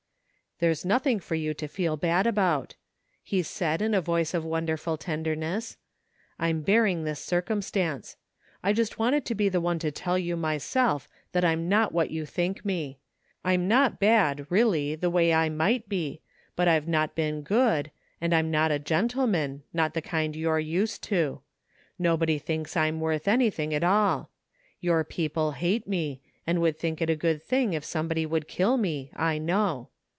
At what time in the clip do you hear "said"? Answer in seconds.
3.41-3.81